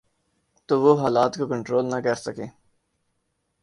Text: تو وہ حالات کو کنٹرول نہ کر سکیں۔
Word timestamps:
تو 0.69 0.73
وہ 0.81 0.91
حالات 1.01 1.31
کو 1.37 1.47
کنٹرول 1.47 1.85
نہ 1.85 1.99
کر 2.05 2.15
سکیں۔ 2.25 2.49